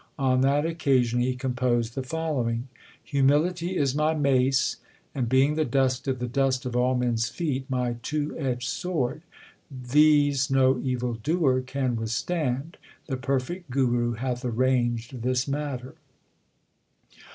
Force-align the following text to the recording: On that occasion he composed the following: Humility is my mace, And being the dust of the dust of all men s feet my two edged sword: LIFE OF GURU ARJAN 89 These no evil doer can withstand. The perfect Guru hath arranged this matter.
On 0.17 0.41
that 0.41 0.65
occasion 0.65 1.19
he 1.19 1.35
composed 1.35 1.93
the 1.93 2.01
following: 2.01 2.69
Humility 3.03 3.77
is 3.77 3.93
my 3.93 4.15
mace, 4.15 4.77
And 5.13 5.29
being 5.29 5.53
the 5.53 5.63
dust 5.63 6.07
of 6.07 6.17
the 6.17 6.27
dust 6.27 6.65
of 6.65 6.75
all 6.75 6.95
men 6.95 7.13
s 7.13 7.29
feet 7.29 7.69
my 7.69 7.97
two 8.01 8.35
edged 8.35 8.67
sword: 8.67 9.21
LIFE 9.69 9.69
OF 9.69 9.69
GURU 9.69 9.77
ARJAN 9.77 9.91
89 9.91 9.93
These 10.27 10.49
no 10.49 10.79
evil 10.79 11.13
doer 11.21 11.61
can 11.61 11.95
withstand. 11.97 12.77
The 13.05 13.17
perfect 13.17 13.69
Guru 13.69 14.13
hath 14.13 14.43
arranged 14.43 15.21
this 15.21 15.47
matter. 15.47 15.93